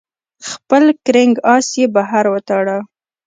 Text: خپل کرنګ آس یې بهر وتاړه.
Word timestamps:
خپل 0.49 0.83
کرنګ 1.05 1.35
آس 1.53 1.67
یې 1.79 1.85
بهر 1.95 2.25
وتاړه. 2.33 2.77